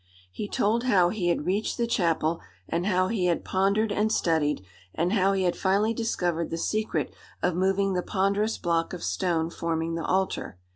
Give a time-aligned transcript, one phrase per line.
[0.31, 4.65] He told how he had reached the chapel, and how he had pondered and studied,
[4.95, 9.51] and how he had finally discovered the secret of moving the ponderous block of stone
[9.51, 10.57] forming the altar.